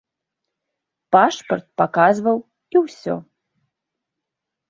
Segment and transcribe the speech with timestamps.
[1.15, 2.37] Пашпарт паказваў,
[2.77, 3.15] і ўсё.